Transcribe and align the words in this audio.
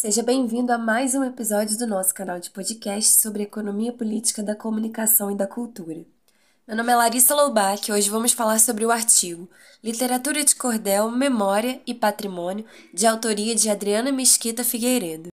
Seja 0.00 0.22
bem-vindo 0.22 0.72
a 0.72 0.78
mais 0.78 1.16
um 1.16 1.24
episódio 1.24 1.76
do 1.76 1.84
nosso 1.84 2.14
canal 2.14 2.38
de 2.38 2.50
podcast 2.50 3.20
sobre 3.20 3.42
economia 3.42 3.92
política 3.92 4.44
da 4.44 4.54
comunicação 4.54 5.28
e 5.28 5.34
da 5.34 5.44
cultura. 5.44 6.04
Meu 6.68 6.76
nome 6.76 6.92
é 6.92 6.94
Larissa 6.94 7.34
Loubach 7.34 7.90
e 7.90 7.92
hoje 7.92 8.08
vamos 8.08 8.30
falar 8.30 8.60
sobre 8.60 8.86
o 8.86 8.92
artigo 8.92 9.50
Literatura 9.82 10.44
de 10.44 10.54
Cordel, 10.54 11.10
Memória 11.10 11.82
e 11.84 11.92
Patrimônio, 11.92 12.64
de 12.94 13.08
autoria 13.08 13.56
de 13.56 13.68
Adriana 13.68 14.12
Mesquita 14.12 14.62
Figueiredo. 14.62 15.30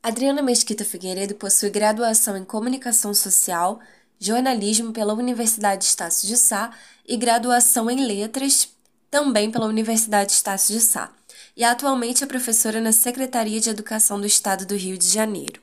Adriana 0.00 0.40
Mesquita 0.40 0.84
Figueiredo 0.84 1.34
possui 1.34 1.68
graduação 1.68 2.36
em 2.36 2.44
Comunicação 2.44 3.12
Social, 3.12 3.80
Jornalismo 4.20 4.92
pela 4.92 5.14
Universidade 5.14 5.82
Estácio 5.82 6.28
de 6.28 6.36
Sá 6.36 6.70
e 7.04 7.16
graduação 7.16 7.90
em 7.90 8.06
Letras, 8.06 8.68
também 9.10 9.50
pela 9.50 9.66
Universidade 9.66 10.30
Estácio 10.30 10.72
de 10.72 10.80
Sá, 10.80 11.10
e 11.56 11.62
atualmente 11.62 12.24
é 12.24 12.26
professora 12.26 12.80
na 12.80 12.92
Secretaria 12.92 13.60
de 13.60 13.70
Educação 13.70 14.20
do 14.20 14.26
Estado 14.26 14.66
do 14.66 14.74
Rio 14.74 14.98
de 14.98 15.08
Janeiro. 15.08 15.60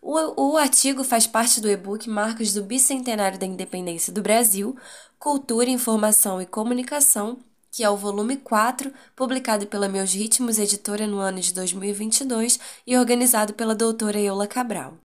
O, 0.00 0.50
o 0.50 0.56
artigo 0.56 1.04
faz 1.04 1.26
parte 1.26 1.60
do 1.60 1.70
e-book 1.70 2.08
Marcos 2.10 2.52
do 2.52 2.64
Bicentenário 2.64 3.38
da 3.38 3.46
Independência 3.46 4.12
do 4.12 4.20
Brasil, 4.20 4.76
Cultura, 5.18 5.70
Informação 5.70 6.42
e 6.42 6.46
Comunicação, 6.46 7.38
que 7.70 7.84
é 7.84 7.88
o 7.88 7.96
volume 7.96 8.36
4, 8.36 8.92
publicado 9.14 9.66
pela 9.66 9.88
Meus 9.88 10.12
Ritmos 10.12 10.58
Editora 10.58 11.06
no 11.06 11.18
ano 11.18 11.40
de 11.40 11.54
2022 11.54 12.58
e 12.86 12.98
organizado 12.98 13.54
pela 13.54 13.74
doutora 13.74 14.20
Eula 14.20 14.46
Cabral. 14.48 14.98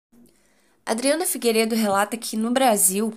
Adriana 0.86 1.26
Figueiredo 1.26 1.76
relata 1.76 2.18
que, 2.18 2.36
no 2.36 2.50
Brasil, 2.50 3.14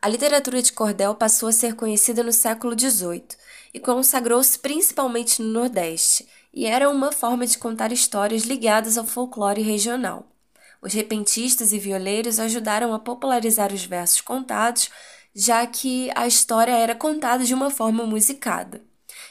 a 0.00 0.08
literatura 0.08 0.62
de 0.62 0.72
cordel 0.72 1.14
passou 1.14 1.48
a 1.48 1.52
ser 1.52 1.74
conhecida 1.74 2.22
no 2.22 2.32
século 2.32 2.78
XVIII 2.78 3.26
e 3.74 3.80
consagrou-se 3.80 4.58
principalmente 4.58 5.42
no 5.42 5.48
Nordeste, 5.48 6.26
e 6.58 6.66
era 6.66 6.90
uma 6.90 7.12
forma 7.12 7.46
de 7.46 7.56
contar 7.56 7.92
histórias 7.92 8.42
ligadas 8.42 8.98
ao 8.98 9.06
folclore 9.06 9.62
regional. 9.62 10.26
Os 10.82 10.92
repentistas 10.92 11.72
e 11.72 11.78
violeiros 11.78 12.40
ajudaram 12.40 12.92
a 12.92 12.98
popularizar 12.98 13.72
os 13.72 13.84
versos 13.84 14.20
contados, 14.20 14.90
já 15.32 15.64
que 15.64 16.10
a 16.16 16.26
história 16.26 16.72
era 16.72 16.96
contada 16.96 17.44
de 17.44 17.54
uma 17.54 17.70
forma 17.70 18.04
musicada. 18.04 18.82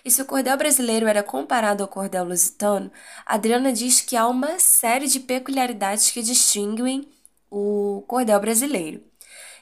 E 0.06 0.10
se 0.10 0.22
o 0.22 0.26
cordel 0.26 0.56
brasileiro 0.56 1.06
era 1.06 1.22
comparado 1.22 1.84
ao 1.84 1.90
cordel 1.90 2.24
lusitano, 2.24 2.90
Adriana 3.26 3.74
diz 3.74 4.00
que 4.00 4.16
há 4.16 4.26
uma 4.26 4.58
série 4.58 5.08
de 5.08 5.20
peculiaridades 5.20 6.10
que 6.10 6.22
distinguem 6.22 7.10
o 7.52 8.06
cordel 8.08 8.40
brasileiro. 8.40 9.04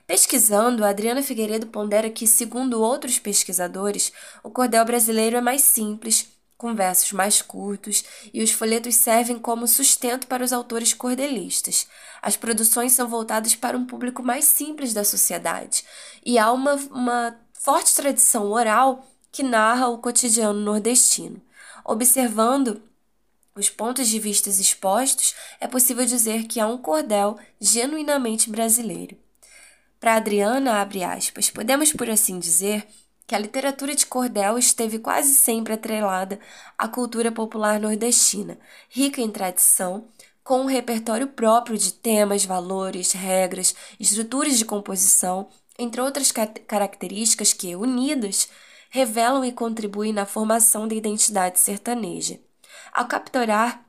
Pesquisando, 0.06 0.86
Adriana 0.86 1.24
Figueiredo 1.24 1.66
pondera 1.66 2.12
que, 2.12 2.28
segundo 2.28 2.80
outros 2.80 3.18
pesquisadores, 3.18 4.14
o 4.44 4.52
cordel 4.52 4.86
brasileiro 4.86 5.38
é 5.38 5.42
mais 5.42 5.64
simples, 5.64 6.35
com 6.58 6.74
versos 6.74 7.12
mais 7.12 7.42
curtos, 7.42 8.04
e 8.34 8.42
os 8.42 8.52
folhetos 8.52 8.96
servem 8.96 9.38
como 9.38 9.68
sustento 9.68 10.28
para 10.28 10.44
os 10.44 10.54
autores 10.54 10.94
cordelistas. 10.94 11.88
As 12.22 12.38
produções 12.38 12.94
são 12.94 13.08
voltadas 13.08 13.56
para 13.56 13.78
um 13.78 13.86
público 13.86 14.24
mais 14.24 14.46
simples 14.46 14.94
da 14.94 15.04
sociedade, 15.04 15.84
e 16.26 16.38
há 16.38 16.52
uma, 16.52 16.76
uma 16.92 17.38
forte 17.54 17.94
tradição 17.94 18.52
oral 18.52 19.06
que 19.32 19.44
narra 19.44 19.90
o 19.90 19.98
cotidiano 19.98 20.60
nordestino. 20.60 21.42
Observando 21.84 22.82
os 23.54 23.70
pontos 23.70 24.08
de 24.08 24.20
vista 24.20 24.50
expostos, 24.50 25.36
é 25.60 25.68
possível 25.68 26.06
dizer 26.06 26.44
que 26.44 26.60
há 26.60 26.68
um 26.68 26.78
cordel 26.78 27.38
genuinamente 27.60 28.50
brasileiro. 28.50 29.18
Para 30.00 30.16
Adriana, 30.16 30.82
abre 30.82 31.04
aspas, 31.04 31.50
podemos 31.50 31.92
por 31.92 32.10
assim 32.10 32.38
dizer 32.38 32.86
que 33.28 33.34
a 33.34 33.40
literatura 33.40 33.96
de 33.96 34.06
cordel 34.06 34.58
esteve 34.58 35.00
quase 35.00 35.34
sempre 35.34 35.74
atrelada 35.74 36.40
à 36.78 36.88
cultura 36.88 37.32
popular 37.32 37.80
nordestina, 37.80 38.58
rica 38.90 39.22
em 39.22 39.32
tradição, 39.32 40.08
com 40.44 40.62
um 40.62 40.66
repertório 40.66 41.28
próprio 41.28 41.78
de 41.78 41.92
temas, 41.92 42.46
valores, 42.46 43.14
regras, 43.14 43.76
estruturas 44.00 44.58
de 44.58 44.66
composição, 44.66 45.50
entre 45.78 46.00
outras 46.00 46.32
características 46.32 47.52
que, 47.52 47.76
unidas, 47.76 48.48
revelam 48.92 49.44
e 49.44 49.52
contribuem 49.52 50.14
na 50.14 50.26
formação 50.26 50.88
da 50.88 50.94
identidade 50.96 51.60
sertaneja. 51.60 52.40
Ao 52.94 53.08
capturar 53.08 53.84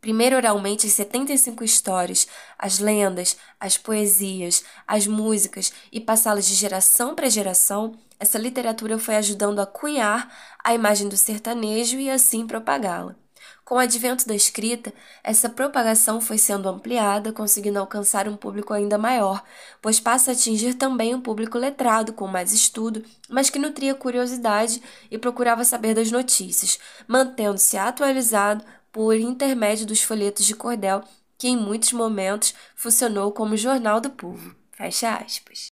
primeiro 0.00 0.36
oralmente 0.36 0.86
as 0.86 0.92
75 0.92 1.64
histórias, 1.64 2.26
as 2.58 2.78
lendas, 2.78 3.36
as 3.58 3.78
poesias, 3.78 4.64
as 4.86 5.06
músicas 5.06 5.72
e 5.92 6.00
passá-las 6.00 6.46
de 6.46 6.54
geração 6.54 7.14
para 7.14 7.30
geração, 7.30 7.96
essa 8.18 8.38
literatura 8.38 8.98
foi 8.98 9.16
ajudando 9.16 9.60
a 9.60 9.66
cunhar 9.66 10.32
a 10.62 10.74
imagem 10.74 11.08
do 11.08 11.16
sertanejo 11.16 11.98
e 11.98 12.10
assim 12.10 12.46
propagá-la. 12.46 13.16
Com 13.64 13.74
o 13.74 13.78
advento 13.78 14.26
da 14.26 14.34
escrita, 14.34 14.92
essa 15.22 15.48
propagação 15.48 16.22
foi 16.22 16.38
sendo 16.38 16.68
ampliada, 16.68 17.32
conseguindo 17.32 17.78
alcançar 17.78 18.26
um 18.26 18.36
público 18.36 18.72
ainda 18.72 18.96
maior, 18.96 19.44
pois 19.82 20.00
passa 20.00 20.30
a 20.30 20.34
atingir 20.34 20.74
também 20.74 21.14
um 21.14 21.20
público 21.20 21.58
letrado, 21.58 22.14
com 22.14 22.26
mais 22.26 22.52
estudo, 22.52 23.04
mas 23.28 23.50
que 23.50 23.58
nutria 23.58 23.94
curiosidade 23.94 24.82
e 25.10 25.18
procurava 25.18 25.64
saber 25.64 25.94
das 25.94 26.10
notícias, 26.10 26.78
mantendo-se 27.06 27.76
atualizado 27.76 28.64
por 28.90 29.14
intermédio 29.14 29.84
dos 29.84 30.02
folhetos 30.02 30.46
de 30.46 30.54
cordel, 30.54 31.04
que 31.36 31.48
em 31.48 31.56
muitos 31.56 31.92
momentos 31.92 32.54
funcionou 32.74 33.32
como 33.32 33.56
jornal 33.56 34.00
do 34.00 34.10
povo. 34.10 34.56
Fecha 34.72 35.14
aspas. 35.14 35.68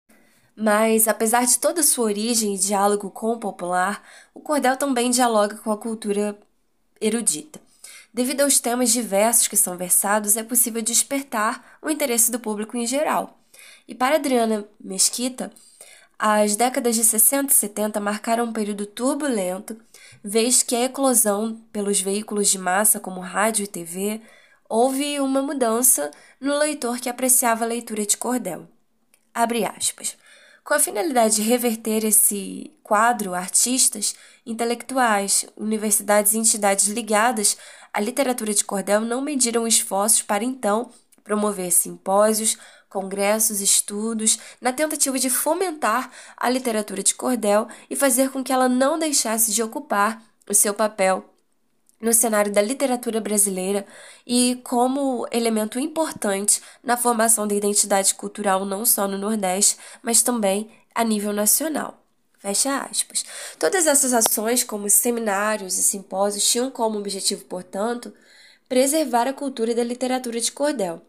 Mas, 0.56 1.08
apesar 1.08 1.44
de 1.44 1.58
toda 1.58 1.82
sua 1.82 2.04
origem 2.04 2.54
e 2.54 2.58
diálogo 2.58 3.10
com 3.10 3.32
o 3.32 3.38
popular, 3.38 4.02
o 4.32 4.40
cordel 4.40 4.76
também 4.76 5.10
dialoga 5.10 5.56
com 5.56 5.72
a 5.72 5.76
cultura 5.76 6.38
erudita. 7.00 7.60
Devido 8.12 8.42
aos 8.42 8.60
temas 8.60 8.92
diversos 8.92 9.48
que 9.48 9.56
são 9.56 9.76
versados, 9.76 10.36
é 10.36 10.44
possível 10.44 10.80
despertar 10.80 11.78
o 11.82 11.90
interesse 11.90 12.30
do 12.30 12.38
público 12.38 12.76
em 12.76 12.86
geral. 12.86 13.38
E 13.88 13.94
para 13.94 14.14
Adriana 14.14 14.64
Mesquita, 14.80 15.52
as 16.16 16.54
décadas 16.54 16.94
de 16.94 17.02
60 17.02 17.52
e 17.52 17.56
70 17.56 17.98
marcaram 17.98 18.44
um 18.44 18.52
período 18.52 18.86
turbulento, 18.86 19.76
vez 20.22 20.62
que 20.62 20.76
a 20.76 20.84
eclosão 20.84 21.60
pelos 21.72 22.00
veículos 22.00 22.48
de 22.48 22.58
massa 22.58 23.00
como 23.00 23.20
rádio 23.20 23.64
e 23.64 23.66
TV 23.66 24.22
houve 24.68 25.18
uma 25.20 25.42
mudança 25.42 26.10
no 26.40 26.56
leitor 26.56 26.98
que 26.98 27.08
apreciava 27.08 27.64
a 27.64 27.68
leitura 27.68 28.06
de 28.06 28.16
cordel. 28.16 28.68
Abre 29.34 29.64
aspas. 29.64 30.16
Com 30.64 30.72
a 30.72 30.78
finalidade 30.78 31.36
de 31.36 31.42
reverter 31.42 32.04
esse 32.06 32.72
quadro, 32.82 33.34
artistas, 33.34 34.16
intelectuais, 34.46 35.44
universidades 35.58 36.32
e 36.32 36.38
entidades 36.38 36.86
ligadas 36.86 37.58
à 37.92 38.00
literatura 38.00 38.54
de 38.54 38.64
cordel 38.64 39.02
não 39.02 39.20
mediram 39.20 39.66
esforços 39.66 40.22
para 40.22 40.42
então 40.42 40.90
promover 41.22 41.70
simpósios, 41.70 42.56
congressos, 42.88 43.60
estudos, 43.60 44.38
na 44.58 44.72
tentativa 44.72 45.18
de 45.18 45.28
fomentar 45.28 46.10
a 46.34 46.48
literatura 46.48 47.02
de 47.02 47.14
cordel 47.14 47.68
e 47.90 47.94
fazer 47.94 48.30
com 48.30 48.42
que 48.42 48.52
ela 48.52 48.68
não 48.68 48.98
deixasse 48.98 49.52
de 49.52 49.62
ocupar 49.62 50.22
o 50.48 50.54
seu 50.54 50.72
papel 50.72 51.33
no 52.04 52.12
cenário 52.12 52.52
da 52.52 52.60
literatura 52.60 53.18
brasileira 53.18 53.86
e 54.26 54.60
como 54.62 55.26
elemento 55.32 55.80
importante 55.80 56.60
na 56.82 56.98
formação 56.98 57.48
da 57.48 57.54
identidade 57.54 58.14
cultural 58.14 58.66
não 58.66 58.84
só 58.84 59.08
no 59.08 59.16
Nordeste, 59.16 59.78
mas 60.02 60.22
também 60.22 60.70
a 60.94 61.02
nível 61.02 61.32
nacional. 61.32 61.98
Fecha 62.38 62.76
aspas. 62.90 63.24
Todas 63.58 63.86
essas 63.86 64.12
ações, 64.12 64.62
como 64.62 64.90
seminários 64.90 65.78
e 65.78 65.82
simpósios, 65.82 66.46
tinham 66.46 66.70
como 66.70 66.98
objetivo, 66.98 67.46
portanto, 67.46 68.12
preservar 68.68 69.26
a 69.26 69.32
cultura 69.32 69.74
da 69.74 69.82
literatura 69.82 70.38
de 70.38 70.52
cordel. 70.52 71.00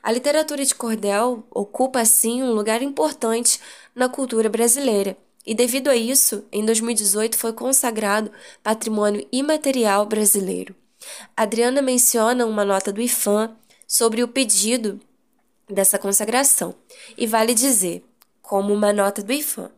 A 0.00 0.12
literatura 0.12 0.64
de 0.64 0.76
cordel 0.76 1.44
ocupa, 1.50 2.00
assim, 2.00 2.40
um 2.40 2.52
lugar 2.52 2.82
importante 2.82 3.60
na 3.96 4.08
cultura 4.08 4.48
brasileira 4.48 5.16
e 5.46 5.54
devido 5.54 5.88
a 5.88 5.96
isso, 5.96 6.44
em 6.50 6.64
2018 6.64 7.38
foi 7.38 7.52
consagrado 7.52 8.32
Patrimônio 8.62 9.26
Imaterial 9.30 10.04
Brasileiro. 10.04 10.74
Adriana 11.36 11.80
menciona 11.80 12.44
uma 12.44 12.64
nota 12.64 12.92
do 12.92 13.00
IFAM 13.00 13.56
sobre 13.86 14.24
o 14.24 14.28
pedido 14.28 15.00
dessa 15.68 15.98
consagração 15.98 16.74
e 17.16 17.26
vale 17.26 17.54
dizer, 17.54 18.04
como 18.42 18.74
uma 18.74 18.92
nota 18.92 19.22
do 19.22 19.32
IFAM, 19.32 19.70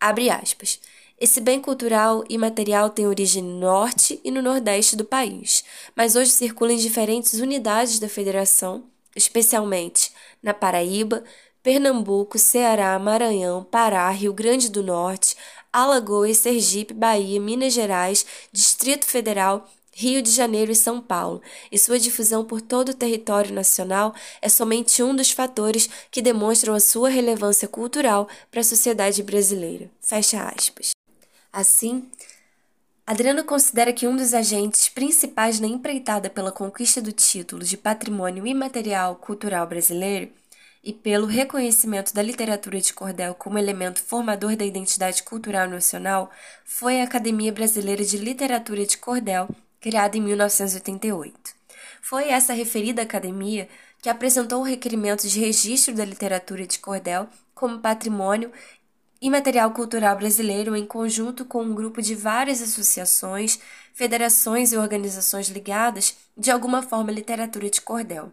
abre 0.00 0.30
aspas, 0.30 0.80
esse 1.18 1.40
bem 1.40 1.60
cultural 1.60 2.24
e 2.28 2.36
material 2.36 2.90
tem 2.90 3.06
origem 3.06 3.42
no 3.42 3.60
norte 3.60 4.20
e 4.24 4.32
no 4.32 4.42
nordeste 4.42 4.96
do 4.96 5.04
país, 5.04 5.64
mas 5.94 6.16
hoje 6.16 6.32
circula 6.32 6.72
em 6.72 6.76
diferentes 6.76 7.34
unidades 7.34 8.00
da 8.00 8.08
federação, 8.08 8.84
especialmente 9.14 10.12
na 10.42 10.52
Paraíba, 10.52 11.22
Pernambuco, 11.64 12.38
Ceará, 12.38 12.98
Maranhão, 12.98 13.64
Pará, 13.64 14.10
Rio 14.10 14.34
Grande 14.34 14.70
do 14.70 14.82
Norte, 14.82 15.34
Alagoas, 15.72 16.36
Sergipe, 16.36 16.92
Bahia, 16.92 17.40
Minas 17.40 17.72
Gerais, 17.72 18.26
Distrito 18.52 19.06
Federal, 19.06 19.66
Rio 19.90 20.20
de 20.20 20.30
Janeiro 20.30 20.70
e 20.70 20.76
São 20.76 21.00
Paulo, 21.00 21.40
e 21.72 21.78
sua 21.78 21.98
difusão 21.98 22.44
por 22.44 22.60
todo 22.60 22.90
o 22.90 22.94
território 22.94 23.54
nacional 23.54 24.14
é 24.42 24.48
somente 24.50 25.02
um 25.02 25.16
dos 25.16 25.30
fatores 25.30 25.88
que 26.10 26.20
demonstram 26.20 26.74
a 26.74 26.80
sua 26.80 27.08
relevância 27.08 27.66
cultural 27.66 28.28
para 28.50 28.60
a 28.60 28.64
sociedade 28.64 29.22
brasileira. 29.22 29.90
Fecha 30.02 30.42
aspas. 30.42 30.90
Assim, 31.50 32.06
Adriano 33.06 33.42
considera 33.42 33.90
que 33.90 34.06
um 34.06 34.14
dos 34.14 34.34
agentes 34.34 34.90
principais 34.90 35.58
na 35.60 35.66
empreitada 35.66 36.28
pela 36.28 36.52
conquista 36.52 37.00
do 37.00 37.10
título 37.10 37.64
de 37.64 37.78
patrimônio 37.78 38.46
imaterial 38.46 39.16
cultural 39.16 39.66
brasileiro 39.66 40.30
e 40.84 40.92
pelo 40.92 41.26
reconhecimento 41.26 42.12
da 42.12 42.22
literatura 42.22 42.78
de 42.78 42.92
cordel 42.92 43.34
como 43.34 43.58
elemento 43.58 44.02
formador 44.02 44.54
da 44.54 44.66
identidade 44.66 45.22
cultural 45.22 45.66
nacional 45.66 46.30
foi 46.62 47.00
a 47.00 47.04
Academia 47.04 47.50
Brasileira 47.50 48.04
de 48.04 48.18
Literatura 48.18 48.84
de 48.84 48.98
Cordel, 48.98 49.48
criada 49.80 50.18
em 50.18 50.20
1988. 50.20 51.54
Foi 52.02 52.28
essa 52.28 52.52
referida 52.52 53.00
academia 53.00 53.66
que 54.02 54.10
apresentou 54.10 54.60
o 54.60 54.64
requerimento 54.64 55.26
de 55.26 55.40
registro 55.40 55.94
da 55.94 56.04
literatura 56.04 56.66
de 56.66 56.78
cordel 56.78 57.26
como 57.54 57.78
patrimônio 57.78 58.52
e 59.22 59.30
material 59.30 59.70
cultural 59.70 60.14
brasileiro 60.18 60.76
em 60.76 60.84
conjunto 60.84 61.46
com 61.46 61.62
um 61.62 61.74
grupo 61.74 62.02
de 62.02 62.14
várias 62.14 62.60
associações, 62.60 63.58
federações 63.94 64.70
e 64.70 64.76
organizações 64.76 65.48
ligadas 65.48 66.14
de 66.36 66.50
alguma 66.50 66.82
forma 66.82 67.10
à 67.10 67.14
literatura 67.14 67.70
de 67.70 67.80
cordel. 67.80 68.30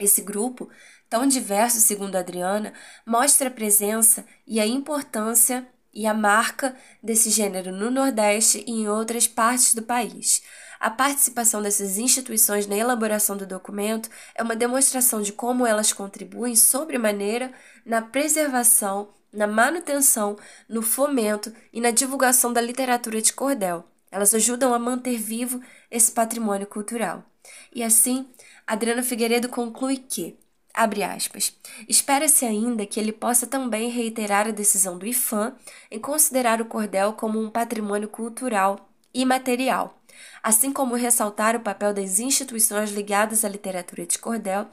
Esse 0.00 0.22
grupo, 0.22 0.68
tão 1.08 1.26
diverso 1.26 1.80
segundo 1.80 2.16
Adriana, 2.16 2.72
mostra 3.06 3.48
a 3.48 3.52
presença 3.52 4.24
e 4.46 4.58
a 4.58 4.66
importância 4.66 5.68
e 5.92 6.06
a 6.06 6.14
marca 6.14 6.74
desse 7.02 7.30
gênero 7.30 7.70
no 7.70 7.90
Nordeste 7.90 8.64
e 8.66 8.70
em 8.70 8.88
outras 8.88 9.26
partes 9.26 9.74
do 9.74 9.82
país. 9.82 10.42
A 10.78 10.88
participação 10.88 11.60
dessas 11.60 11.98
instituições 11.98 12.66
na 12.66 12.76
elaboração 12.76 13.36
do 13.36 13.46
documento 13.46 14.08
é 14.34 14.42
uma 14.42 14.56
demonstração 14.56 15.20
de 15.20 15.32
como 15.32 15.66
elas 15.66 15.92
contribuem 15.92 16.56
sobremaneira 16.56 17.52
na 17.84 18.00
preservação 18.00 19.12
na 19.32 19.46
manutenção, 19.46 20.36
no 20.68 20.82
fomento 20.82 21.52
e 21.72 21.80
na 21.80 21.90
divulgação 21.90 22.52
da 22.52 22.60
literatura 22.60 23.22
de 23.22 23.32
cordel. 23.32 23.84
Elas 24.10 24.34
ajudam 24.34 24.74
a 24.74 24.78
manter 24.78 25.16
vivo 25.16 25.60
esse 25.90 26.10
patrimônio 26.10 26.66
cultural. 26.66 27.24
E 27.72 27.82
assim, 27.82 28.28
Adriano 28.70 29.02
Figueiredo 29.02 29.48
conclui 29.48 29.96
que, 29.96 30.38
abre 30.72 31.02
aspas, 31.02 31.52
espera-se 31.88 32.44
ainda 32.44 32.86
que 32.86 33.00
ele 33.00 33.10
possa 33.10 33.44
também 33.44 33.90
reiterar 33.90 34.46
a 34.46 34.52
decisão 34.52 34.96
do 34.96 35.04
IFAM 35.04 35.56
em 35.90 35.98
considerar 35.98 36.60
o 36.60 36.66
cordel 36.66 37.14
como 37.14 37.40
um 37.40 37.50
patrimônio 37.50 38.08
cultural 38.08 38.88
imaterial, 39.12 40.00
assim 40.40 40.72
como 40.72 40.94
ressaltar 40.94 41.56
o 41.56 41.60
papel 41.60 41.92
das 41.92 42.20
instituições 42.20 42.92
ligadas 42.92 43.44
à 43.44 43.48
literatura 43.48 44.06
de 44.06 44.16
cordel 44.20 44.68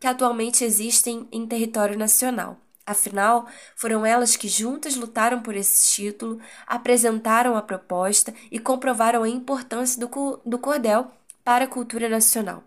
que 0.00 0.06
atualmente 0.06 0.64
existem 0.64 1.28
em 1.30 1.46
território 1.46 1.98
nacional 1.98 2.58
Afinal, 2.86 3.46
foram 3.76 4.04
elas 4.04 4.34
que 4.34 4.48
juntas 4.48 4.96
lutaram 4.96 5.40
por 5.40 5.54
esse 5.54 5.94
título, 5.94 6.40
apresentaram 6.66 7.54
a 7.56 7.62
proposta 7.62 8.34
e 8.50 8.58
comprovaram 8.58 9.22
a 9.22 9.28
importância 9.28 10.00
do, 10.00 10.40
do 10.44 10.58
cordel 10.58 11.12
para 11.44 11.64
a 11.64 11.68
cultura 11.68 12.08
nacional. 12.08 12.64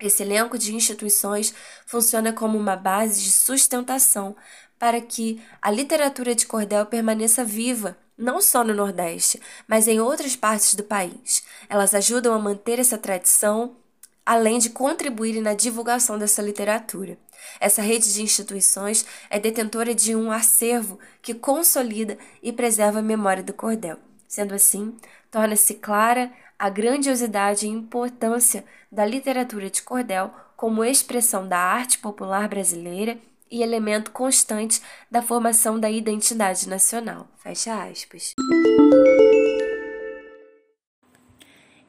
Esse 0.00 0.22
elenco 0.22 0.56
de 0.56 0.74
instituições 0.74 1.54
funciona 1.86 2.32
como 2.32 2.56
uma 2.56 2.76
base 2.76 3.22
de 3.22 3.30
sustentação 3.30 4.34
para 4.78 5.00
que 5.00 5.42
a 5.60 5.70
literatura 5.70 6.34
de 6.34 6.46
cordel 6.46 6.86
permaneça 6.86 7.44
viva, 7.44 7.98
não 8.16 8.40
só 8.40 8.64
no 8.64 8.74
Nordeste, 8.74 9.40
mas 9.68 9.86
em 9.86 10.00
outras 10.00 10.34
partes 10.34 10.74
do 10.74 10.82
país. 10.82 11.42
Elas 11.68 11.94
ajudam 11.94 12.32
a 12.34 12.38
manter 12.38 12.78
essa 12.78 12.96
tradição 12.96 13.76
além 14.24 14.58
de 14.58 14.70
contribuírem 14.70 15.42
na 15.42 15.54
divulgação 15.54 16.18
dessa 16.18 16.40
literatura. 16.40 17.18
Essa 17.58 17.82
rede 17.82 18.12
de 18.12 18.22
instituições 18.22 19.04
é 19.28 19.38
detentora 19.38 19.94
de 19.94 20.14
um 20.14 20.30
acervo 20.30 20.98
que 21.20 21.34
consolida 21.34 22.16
e 22.42 22.52
preserva 22.52 23.00
a 23.00 23.02
memória 23.02 23.42
do 23.42 23.52
cordel. 23.52 23.98
Sendo 24.28 24.54
assim, 24.54 24.96
torna-se 25.30 25.74
clara 25.74 26.30
a 26.60 26.68
grandiosidade 26.68 27.64
e 27.64 27.70
importância 27.70 28.66
da 28.92 29.06
literatura 29.06 29.70
de 29.70 29.80
cordel 29.80 30.30
como 30.54 30.84
expressão 30.84 31.48
da 31.48 31.56
arte 31.56 31.98
popular 31.98 32.46
brasileira 32.48 33.16
e 33.50 33.62
elemento 33.62 34.10
constante 34.10 34.82
da 35.10 35.22
formação 35.22 35.80
da 35.80 35.90
identidade 35.90 36.68
nacional. 36.68 37.26
Fecha 37.38 37.82
aspas. 37.82 38.34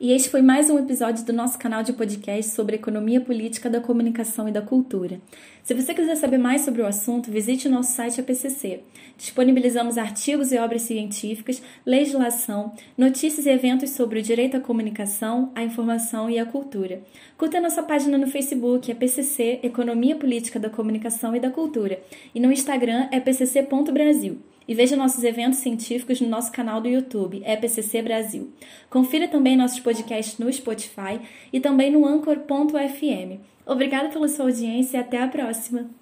E 0.04 0.14
este 0.14 0.32
foi 0.32 0.42
mais 0.42 0.68
um 0.68 0.80
episódio 0.80 1.24
do 1.24 1.32
nosso 1.32 1.60
canal 1.60 1.84
de 1.84 1.94
podcast 1.94 2.56
sobre 2.56 2.76
economia 2.76 3.22
política 3.22 3.70
da 3.70 3.80
comunicação 3.80 4.50
e 4.50 4.52
da 4.52 4.60
cultura. 4.60 5.22
Se 5.62 5.76
você 5.76 5.94
quiser 5.94 6.16
saber 6.16 6.40
mais 6.40 6.62
sobre 6.62 6.82
o 6.82 6.88
assunto, 6.88 7.30
visite 7.30 7.68
o 7.68 7.72
nosso 7.72 7.92
site 7.92 8.20
APCC. 8.20 8.80
Disponibilizamos 9.16 10.00
artigos 10.00 10.52
e 10.52 10.58
obras 10.58 10.82
científicas, 10.82 11.62
legislação, 11.86 12.74
notícias 12.98 13.46
e 13.46 13.52
eventos 13.52 13.92
sobre 13.92 14.18
o 14.18 14.24
direito 14.24 14.58
à 14.58 14.60
comunicação, 14.60 15.52
à 15.54 15.62
informação 15.62 16.28
e 16.32 16.40
à 16.40 16.48
cultura. 16.48 17.04
Curta 17.38 17.62
nossa 17.62 17.84
página 17.84 18.18
no 18.18 18.26
Facebook, 18.26 18.92
APCC 18.92 19.60
Economia 19.62 20.16
Política 20.16 20.60
da 20.60 20.72
Comunicação 20.72 21.36
e 21.36 21.40
da 21.40 21.52
Cultura, 21.52 22.02
e 22.34 22.40
no 22.40 22.52
Instagram 22.52 23.08
é 23.12 23.20
pcc.brasil. 23.20 24.40
E 24.68 24.74
veja 24.76 24.96
nossos 24.96 25.24
eventos 25.24 25.60
científicos 25.60 26.22
no 26.22 26.28
nosso 26.28 26.52
canal 26.52 26.82
do 26.82 26.88
YouTube, 26.88 27.44
EPCC 27.46 28.02
Brasil. 28.02 28.54
Confira 28.90 29.28
também 29.28 29.58
nossos 29.58 29.80
podcasts 29.80 30.38
no 30.38 30.52
Spotify 30.52 31.20
e 31.52 31.60
também 31.60 31.92
no 31.92 32.06
Anchor.fm. 32.06 33.40
Obrigada 33.66 34.10
pela 34.10 34.28
sua 34.28 34.46
audiência 34.46 34.98
e 34.98 35.00
até 35.00 35.22
a 35.22 35.28
próxima! 35.28 36.01